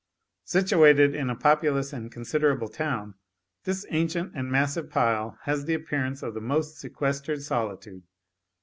Situated 0.45 1.13
in 1.13 1.29
a 1.29 1.35
populous 1.35 1.93
and 1.93 2.11
considerable 2.11 2.69
town, 2.69 3.13
this 3.65 3.85
ancient 3.91 4.31
and 4.33 4.51
massive 4.51 4.89
pile 4.89 5.37
has 5.43 5.65
the 5.65 5.75
appearance 5.75 6.23
of 6.23 6.33
the 6.33 6.41
most 6.41 6.79
sequestered 6.79 7.43
solitude. 7.43 8.01